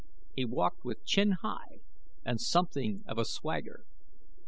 He 0.35 0.45
walked 0.45 0.83
with 0.83 1.05
chin 1.05 1.33
high 1.43 1.81
and 2.25 2.41
something 2.41 3.03
of 3.05 3.19
a 3.19 3.23
swagger. 3.23 3.85